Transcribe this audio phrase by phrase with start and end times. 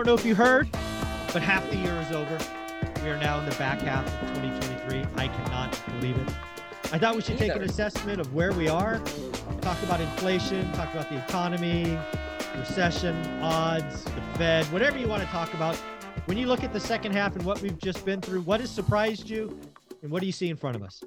[0.00, 0.66] Don't know if you heard,
[1.30, 2.38] but half the year is over.
[3.04, 5.04] We are now in the back half of 2023.
[5.16, 6.28] I cannot believe it.
[6.90, 8.98] I thought we should take an assessment of where we are,
[9.60, 11.98] talk about inflation, talk about the economy,
[12.56, 15.76] recession, odds, the Fed, whatever you want to talk about.
[16.24, 18.70] When you look at the second half and what we've just been through, what has
[18.70, 19.60] surprised you
[20.02, 21.04] and what do you see in front of us?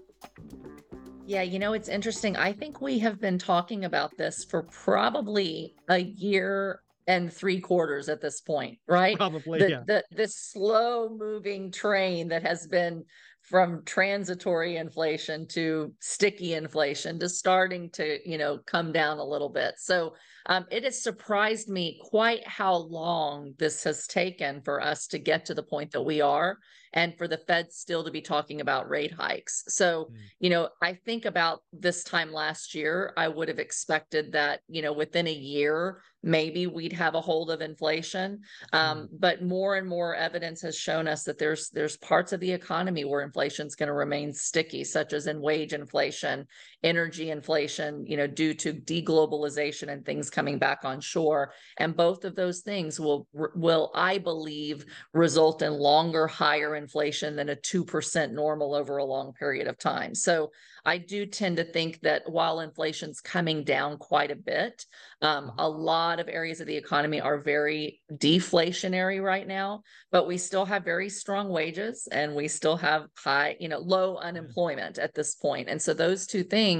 [1.25, 2.37] Yeah, you know, it's interesting.
[2.37, 8.09] I think we have been talking about this for probably a year and three quarters
[8.09, 9.17] at this point, right?
[9.17, 9.83] Probably, the, yeah.
[9.85, 13.03] the this slow moving train that has been
[13.41, 19.49] from transitory inflation to sticky inflation to starting to you know come down a little
[19.49, 20.13] bit so
[20.45, 25.45] um, it has surprised me quite how long this has taken for us to get
[25.45, 26.57] to the point that we are
[26.93, 29.63] and for the fed still to be talking about rate hikes.
[29.67, 30.15] So Mm.
[30.39, 34.81] you know i think about this time last year i would have expected that you
[34.81, 38.39] know within a year maybe we'd have a hold of inflation.
[38.71, 42.51] Um, but more and more evidence has shown us that there's there's parts of the
[42.51, 46.47] economy where inflation is going to remain sticky, such as in wage inflation,
[46.83, 51.53] energy inflation, you know, due to deglobalization and things coming back on shore.
[51.77, 57.49] And both of those things will will I believe result in longer, higher inflation than
[57.49, 60.13] a two percent normal over a long period of time.
[60.13, 60.51] So
[60.85, 64.85] I do tend to think that while inflation's coming down quite a bit,
[65.21, 70.37] um, a lot of areas of the economy are very deflationary right now, but we
[70.37, 75.13] still have very strong wages and we still have high, you know, low unemployment at
[75.13, 75.69] this point.
[75.69, 76.72] And so those two things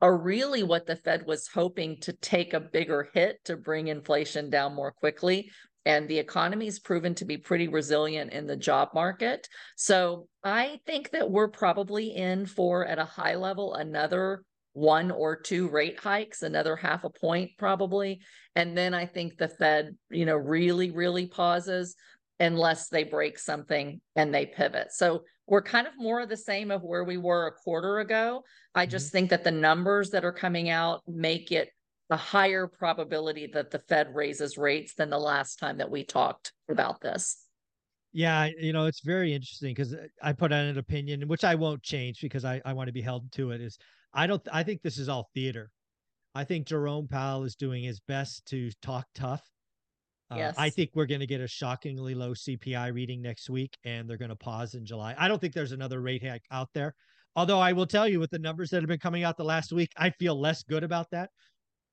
[0.00, 4.50] are really what the Fed was hoping to take a bigger hit to bring inflation
[4.50, 5.50] down more quickly.
[5.86, 9.48] And the economy's proven to be pretty resilient in the job market.
[9.76, 15.36] So I think that we're probably in for, at a high level, another one or
[15.36, 18.20] two rate hikes, another half a point probably.
[18.54, 21.96] And then I think the Fed, you know, really, really pauses
[22.40, 24.92] unless they break something and they pivot.
[24.92, 28.42] So we're kind of more of the same of where we were a quarter ago.
[28.74, 29.12] I just mm-hmm.
[29.12, 31.68] think that the numbers that are coming out make it
[32.08, 36.52] a higher probability that the Fed raises rates than the last time that we talked
[36.68, 37.44] about this.
[38.12, 41.54] Yeah, you know, it's very interesting because uh, I put out an opinion, which I
[41.54, 43.60] won't change because I, I want to be held to it.
[43.60, 43.78] Is
[44.12, 45.70] I don't I think this is all theater.
[46.34, 49.42] I think Jerome Powell is doing his best to talk tough.
[50.30, 54.08] Uh, I think we're going to get a shockingly low CPI reading next week, and
[54.08, 55.14] they're going to pause in July.
[55.18, 56.94] I don't think there's another rate hike out there.
[57.36, 59.72] Although I will tell you, with the numbers that have been coming out the last
[59.72, 61.30] week, I feel less good about that.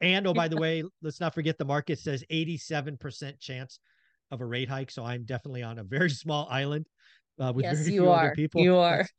[0.01, 3.79] And oh, by the way, let's not forget the market says 87% chance
[4.31, 4.91] of a rate hike.
[4.91, 6.85] So I'm definitely on a very small island
[7.39, 8.25] uh, with Yes, very you few are.
[8.25, 8.61] other people.
[8.61, 8.97] You are.
[8.97, 9.11] That's-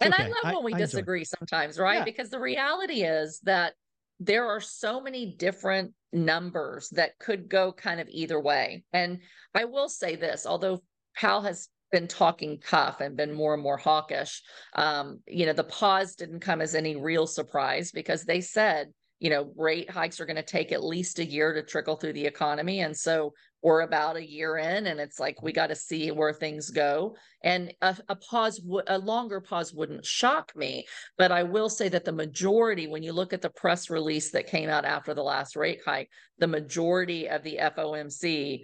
[0.00, 1.98] And I love when we I disagree sometimes, right?
[1.98, 2.04] Yeah.
[2.04, 3.74] Because the reality is that
[4.20, 8.84] there are so many different numbers that could go kind of either way.
[8.92, 9.20] And
[9.54, 10.82] I will say this, although
[11.16, 14.42] Powell has been talking tough and been more and more hawkish,
[14.74, 18.88] um, you know, the pause didn't come as any real surprise because they said,
[19.18, 22.12] you know, rate hikes are going to take at least a year to trickle through
[22.12, 22.80] the economy.
[22.80, 23.32] And so
[23.62, 27.16] we're about a year in, and it's like we got to see where things go.
[27.42, 30.86] And a, a pause, w- a longer pause wouldn't shock me.
[31.18, 34.46] But I will say that the majority, when you look at the press release that
[34.46, 38.62] came out after the last rate hike, the majority of the FOMC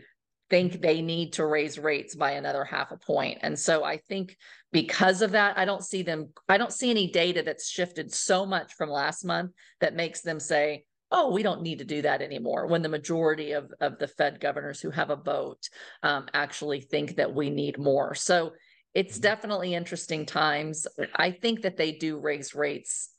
[0.50, 3.38] think they need to raise rates by another half a point.
[3.40, 4.36] And so I think
[4.70, 8.44] because of that, I don't see them, I don't see any data that's shifted so
[8.44, 12.22] much from last month that makes them say, oh, we don't need to do that
[12.22, 12.66] anymore.
[12.66, 15.68] When the majority of, of the Fed governors who have a vote
[16.02, 18.14] um, actually think that we need more.
[18.14, 18.52] So
[18.94, 19.22] it's Mhm.
[19.22, 20.86] definitely interesting times.
[21.14, 23.10] I think that they do raise rates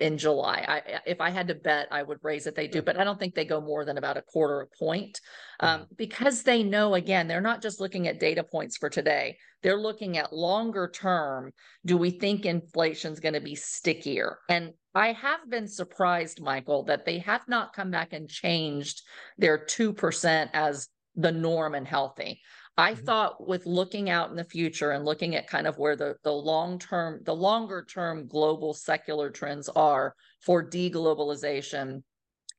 [0.00, 0.64] in July.
[0.68, 2.54] I, if I had to bet, I would raise it.
[2.54, 5.20] They do, but I don't think they go more than about a quarter a point
[5.60, 9.38] um, because they know, again, they're not just looking at data points for today.
[9.62, 11.52] They're looking at longer term.
[11.86, 14.38] Do we think inflation's going to be stickier?
[14.48, 19.02] And I have been surprised, Michael, that they have not come back and changed
[19.38, 22.40] their 2% as the norm and healthy.
[22.76, 23.04] I Mhm.
[23.04, 26.32] thought with looking out in the future and looking at kind of where the, the
[26.32, 32.02] long term, the longer term global secular trends are for deglobalization,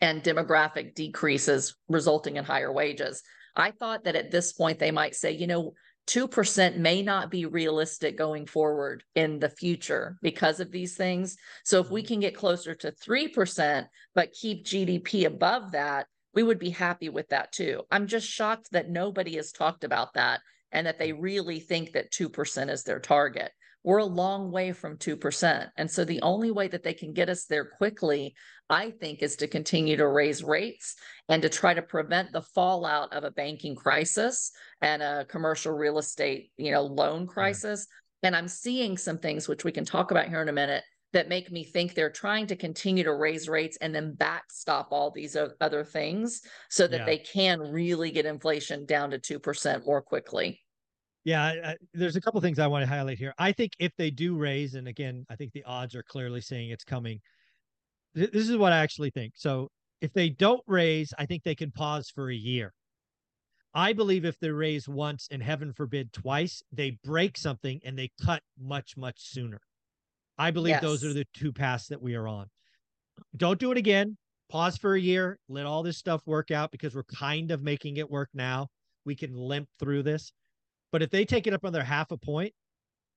[0.02, 3.24] and demographic decreases resulting in higher wages.
[3.56, 5.74] I thought that at this point they might say, you know,
[6.08, 11.38] 2% may not be realistic going forward in the future because of these things.
[11.64, 12.08] So if we mm-hmm.
[12.08, 17.30] can get closer to 3%, but keep GDP above that, we would be happy with
[17.30, 17.84] that too.
[17.92, 20.42] I'm just shocked that nobody has talked about that
[20.72, 21.18] and that they mm.
[21.22, 23.52] really think that 2% is their target.
[23.84, 25.70] We're a long way from 2%.
[25.78, 28.34] And so the only way that they can get us there quickly,
[28.70, 30.96] I think, is to continue to raise rates
[31.30, 34.52] and to try to prevent the fallout of a banking crisis
[34.82, 37.30] and a commercial real estate, you know, loan mm-hmm.
[37.30, 37.88] crisis.
[38.24, 41.30] And I'm seeing some things which we can talk about here in a minute that
[41.30, 45.38] make me think they're trying to continue to raise rates and then backstop all these
[45.62, 47.06] other things so that yeah.
[47.06, 50.60] they can really get inflation down to 2% more quickly.
[51.24, 53.34] Yeah, I, there's a couple things I want to highlight here.
[53.38, 56.72] I think if they do raise, and again, I think the odds are clearly saying
[56.72, 57.22] it's coming.
[58.16, 59.34] Th- this is what I actually think.
[59.36, 59.70] So
[60.02, 62.74] if they don't raise, I think they can pause for a year.
[63.74, 68.12] I believe if they raise once and heaven forbid twice, they break something and they
[68.24, 69.62] cut much, much sooner.
[70.38, 70.82] I believe yes.
[70.82, 72.50] those are the two paths that we are on.
[73.36, 74.18] Don't do it again.
[74.50, 75.40] Pause for a year.
[75.50, 78.68] Let all this stuff work out because we're kind of making it work now.
[79.06, 80.32] We can limp through this.
[80.92, 82.54] But if they take it up another half a point,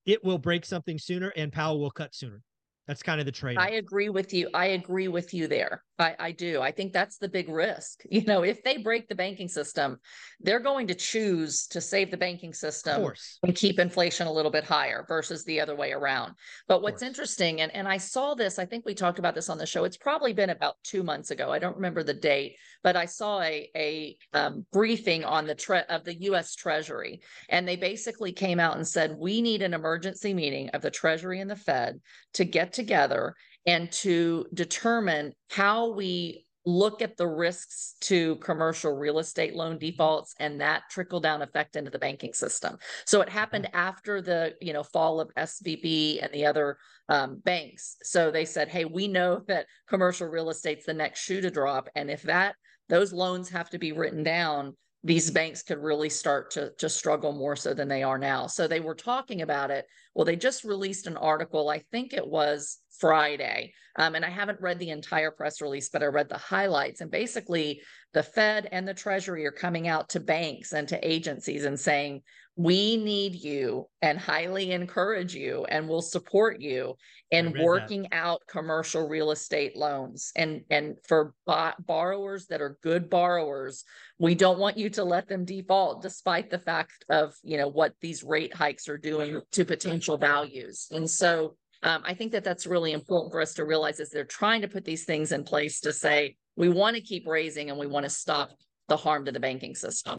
[0.07, 2.43] it will break something sooner and Powell will cut sooner.
[2.87, 3.59] That's kind of the trade.
[3.59, 4.49] I agree with you.
[4.55, 5.83] I agree with you there.
[5.99, 6.61] I, I do.
[6.61, 8.03] I think that's the big risk.
[8.17, 9.99] You know, if they break the banking system,
[10.41, 13.03] they're going to choose to save the banking system
[13.43, 16.33] and keep inflation a little bit higher versus the other way around.
[16.67, 19.59] But what's interesting, and, and I saw this, I think we talked about this on
[19.59, 19.85] the show.
[19.85, 21.53] It's probably been about two months ago.
[21.53, 25.85] I don't remember the date, but I saw a, a um, briefing on the tre-
[25.91, 26.55] of the U.S.
[26.55, 30.91] Treasury, and they basically came out and said we need an emergency meeting of the
[30.91, 32.01] Treasury and the Fed
[32.35, 33.35] to get together
[33.67, 40.35] and to determine how we look at the risks to commercial real estate loan defaults
[40.41, 42.77] and that trickle down effect into the banking system.
[43.05, 46.77] So it happened after the you know fall of SVB and the other
[47.09, 47.97] um, banks.
[48.03, 51.89] So they said, hey, we know that commercial real estate's the next shoe to drop,
[51.95, 52.57] and if that
[52.89, 54.75] those loans have to be written down,
[55.07, 58.49] these banks could really start to, to struggle more so than they are now.
[58.49, 59.87] So they were talking about it.
[60.17, 63.75] Well, they just released an article, I think it was Friday.
[63.97, 67.03] Um, and I haven't read the entire press release, but I read the highlights.
[67.03, 67.83] And basically,
[68.15, 72.23] the Fed and the Treasury are coming out to banks and to agencies and saying,
[72.57, 76.97] we need you and highly encourage you and will support you
[77.31, 78.15] in working that.
[78.15, 83.85] out commercial real estate loans and and for borrowers that are good borrowers
[84.19, 87.93] we don't want you to let them default despite the fact of you know what
[88.01, 92.67] these rate hikes are doing to potential values and so um, i think that that's
[92.67, 95.81] really important for us to realize is they're trying to put these things in place
[95.81, 98.51] to say we want to keep raising and we want to stop
[98.89, 100.17] the harm to the banking system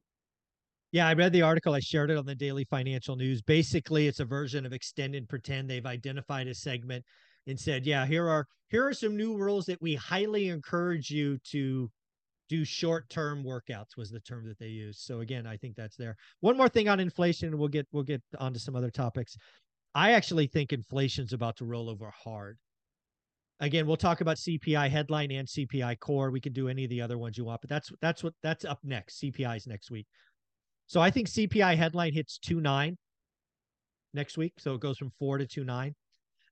[0.92, 1.74] yeah, I read the article.
[1.74, 3.42] I shared it on the Daily Financial News.
[3.42, 5.70] Basically, it's a version of extend and pretend.
[5.70, 7.04] They've identified a segment
[7.46, 11.40] and said, "Yeah, here are here are some new rules that we highly encourage you
[11.52, 11.92] to
[12.48, 15.02] do short-term workouts." Was the term that they used.
[15.02, 16.16] So again, I think that's there.
[16.40, 19.36] One more thing on inflation, we'll get we'll get onto some other topics.
[19.96, 22.58] I actually think inflation's about to roll over hard.
[23.60, 26.30] Again, we'll talk about CPI headline and CPI core.
[26.30, 28.66] We can do any of the other ones you want, but that's that's what that's
[28.66, 29.20] up next.
[29.22, 30.06] CPI is next week.
[30.86, 32.98] So I think CPI headline hits two nine
[34.14, 34.54] next week.
[34.60, 35.96] So it goes from four to two nine.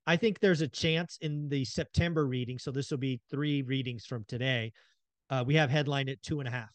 [0.08, 2.58] I think there's a chance in the September reading.
[2.60, 4.72] So this will be three readings from today.
[5.30, 6.70] Uh, we have headline at two and a half.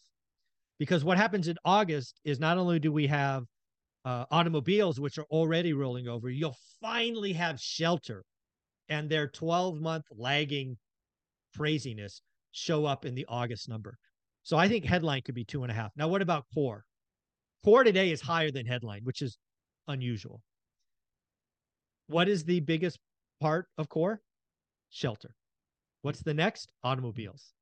[0.79, 3.43] Because what happens in August is not only do we have
[4.05, 8.23] uh, automobiles, which are already rolling over, you'll finally have shelter
[8.89, 10.77] and their 12 month lagging
[11.55, 13.97] craziness show up in the August number.
[14.43, 15.91] So I think headline could be two and a half.
[15.95, 16.83] Now, what about core?
[17.63, 19.37] Core today is higher than headline, which is
[19.87, 20.41] unusual.
[22.07, 22.99] What is the biggest
[23.39, 24.19] part of core?
[24.89, 25.35] Shelter.
[26.01, 26.71] What's the next?
[26.83, 27.53] Automobiles.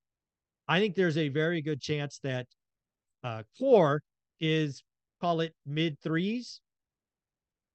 [0.67, 2.47] I think there's a very good chance that
[3.23, 4.01] uh, core
[4.39, 4.81] is
[5.19, 6.61] call it mid threes,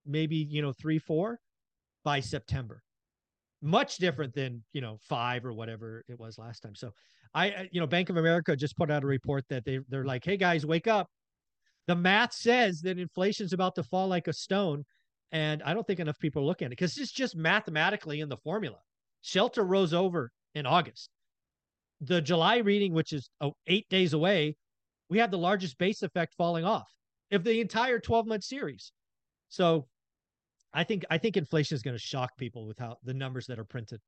[0.07, 1.39] maybe you know three four
[2.05, 2.83] by September.
[3.63, 6.75] Much different than you know five or whatever it was last time.
[6.75, 6.91] So
[7.35, 10.25] I you know Bank of America just put out a report that they they're like,
[10.25, 11.09] hey guys, wake up
[11.87, 14.85] the math says that inflation's about to fall like a stone.
[15.33, 18.29] And I don't think enough people are looking at it because it's just mathematically in
[18.29, 18.79] the formula.
[19.23, 21.11] Shelter rose over in August.
[22.01, 24.57] The July reading, which is oh, eight days away,
[25.11, 26.89] we have the largest base effect falling off
[27.35, 28.93] of the entire 12 month series.
[29.49, 29.87] So
[30.73, 33.59] I think I think inflation is going to shock people with how the numbers that
[33.59, 34.01] are printed.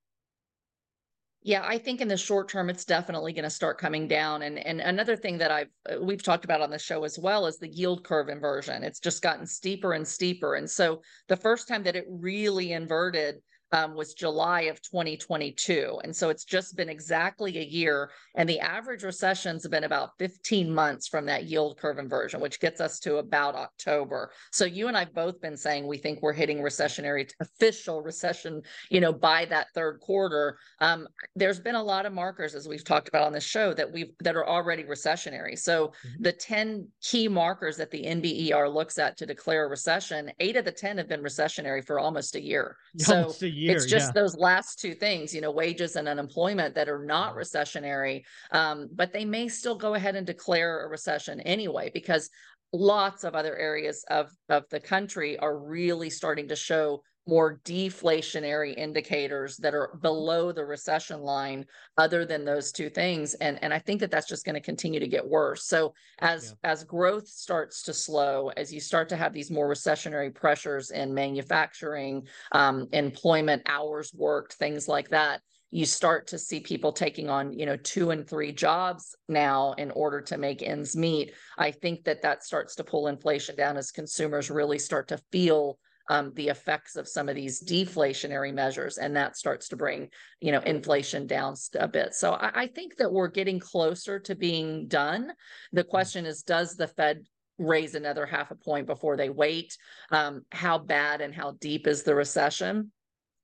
[1.43, 4.43] Yeah, I think in the short term, it's definitely going to start coming down.
[4.43, 7.47] And and another thing that I've uh, we've talked about on the show as well
[7.47, 8.83] is the yield curve inversion.
[8.83, 10.57] It's just gotten steeper and steeper.
[10.57, 13.37] And so the first time that it really inverted
[13.73, 16.01] um, was July of 2022.
[16.05, 18.11] And so it's just been exactly a year.
[18.35, 22.81] And the average recession's been about 15 months from that yield curve inversion, which gets
[22.81, 24.31] us to about October.
[24.53, 29.01] So you and I've both been saying we think we're hitting recessionary, official recession, you
[29.01, 30.59] know, by that third quarter.
[30.81, 33.93] Um, there's been a lot of markers, as we've talked about on the show, that
[33.93, 35.59] we've that are already recessionary.
[35.59, 36.23] So mm-hmm.
[36.23, 40.65] the 10 key markers that the NBER looks at to declare a recession, eight of
[40.65, 42.77] the 10 have been recessionary for almost a year.
[43.09, 44.21] Almost so a year, it's just yeah.
[44.21, 48.23] those last two things, you know, wages and unemployment that are not recessionary.
[48.51, 52.31] Um, but they may still go ahead and declare a recession anyway, because
[52.73, 58.77] lots of other areas of, of the country are really starting to show more deflationary
[58.77, 61.65] indicators that are below the recession line
[61.99, 65.01] other than those two things and and I think that that's just going to continue
[65.01, 66.71] to get worse so as yeah.
[66.71, 71.13] as growth starts to slow as you start to have these more recessionary pressures in
[71.13, 75.41] manufacturing um, employment hours worked things like that
[75.71, 79.91] you start to see people taking on you know two and three jobs now in
[79.91, 83.91] order to make ends meet i think that that starts to pull inflation down as
[83.91, 89.17] consumers really start to feel um, the effects of some of these deflationary measures, and
[89.17, 90.09] that starts to bring
[90.41, 92.15] you know inflation down a bit.
[92.15, 95.33] So I, I think that we're getting closer to being done.
[95.73, 95.89] The mm.
[95.89, 97.25] question is, does the Fed
[97.59, 99.77] raise another half a point before they wait?
[100.11, 102.93] Um, how bad and how deep is the recession?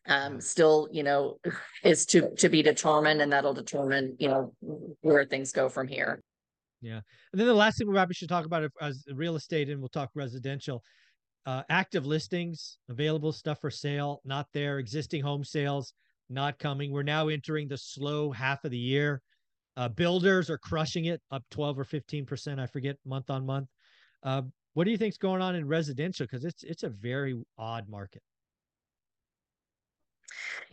[0.09, 1.39] um still you know
[1.85, 4.53] is to to be determined and that'll determine you know
[5.01, 6.23] where things go from here
[6.81, 7.01] yeah
[7.33, 9.89] and then the last thing we probably should talk about is real estate and we'll
[9.89, 10.83] talk residential
[11.47, 14.79] uh, active listings, available stuff for sale, not there.
[14.79, 15.93] Existing home sales,
[16.29, 16.93] not coming.
[16.93, 19.21] We're now entering the slow half of the year.
[19.77, 22.61] Uh, builders are crushing it, up 12 or 15 percent.
[22.61, 23.69] I forget month on month.
[24.23, 24.43] Uh,
[24.75, 26.27] what do you think's going on in residential?
[26.27, 28.23] Because it's it's a very odd market.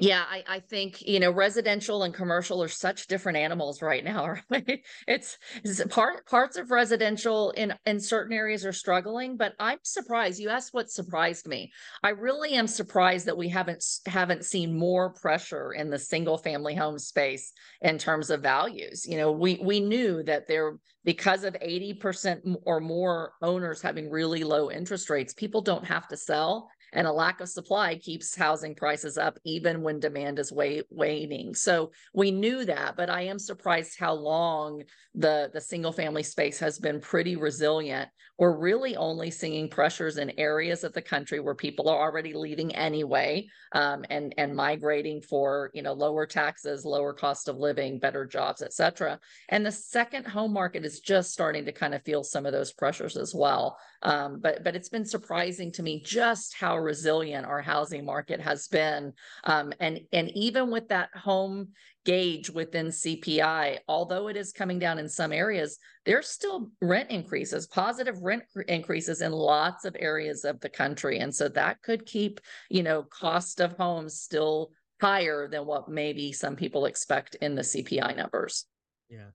[0.01, 4.35] Yeah, I, I think, you know, residential and commercial are such different animals right now.
[4.49, 4.81] Right?
[5.07, 10.39] It's, it's part parts of residential in in certain areas are struggling, but I'm surprised.
[10.39, 11.71] You asked what surprised me.
[12.01, 16.75] I really am surprised that we haven't haven't seen more pressure in the single family
[16.75, 17.51] home space
[17.81, 19.05] in terms of values.
[19.05, 24.43] You know, we we knew that there because of 80% or more owners having really
[24.43, 28.75] low interest rates, people don't have to sell and a lack of supply keeps housing
[28.75, 31.53] prices up even when demand is way, waning.
[31.55, 34.83] So we knew that, but I am surprised how long
[35.15, 38.09] the the single family space has been pretty resilient.
[38.37, 42.73] We're really only seeing pressures in areas of the country where people are already leaving
[42.75, 48.25] anyway, um, and and migrating for you know lower taxes, lower cost of living, better
[48.25, 49.19] jobs, etc.
[49.49, 52.71] And the second home market is just starting to kind of feel some of those
[52.71, 53.77] pressures as well.
[54.01, 58.67] Um, but but it's been surprising to me just how resilient our housing market has
[58.67, 59.13] been.
[59.43, 61.69] Um, and, and even with that home
[62.05, 67.67] gauge within CPI, although it is coming down in some areas, there's still rent increases,
[67.67, 71.19] positive rent increases in lots of areas of the country.
[71.19, 74.71] And so that could keep, you know, cost of homes still
[75.01, 78.65] higher than what maybe some people expect in the CPI numbers.
[79.09, 79.29] Yeah.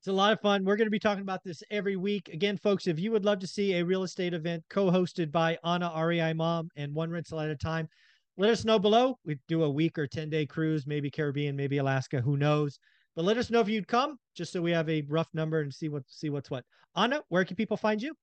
[0.00, 0.64] It's a lot of fun.
[0.64, 2.30] We're going to be talking about this every week.
[2.32, 5.92] Again, folks, if you would love to see a real estate event co-hosted by Anna
[5.94, 7.86] REI Mom and One Rental at a Time,
[8.38, 9.18] let us know below.
[9.26, 12.78] We do a week or 10 day cruise, maybe Caribbean, maybe Alaska, who knows.
[13.14, 15.74] But let us know if you'd come, just so we have a rough number and
[15.74, 16.64] see what see what's what.
[16.96, 18.14] Anna, where can people find you?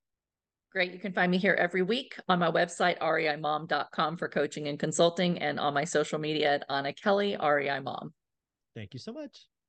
[0.72, 0.94] Great.
[0.94, 5.38] You can find me here every week on my website, reimom.com for coaching and consulting,
[5.38, 8.16] and on my social media at Anna Kelly, REI Mom.
[8.74, 9.46] Thank you so much.